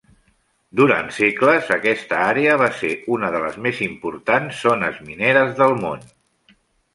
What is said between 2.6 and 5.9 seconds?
va ser una de les més importants zones mineres del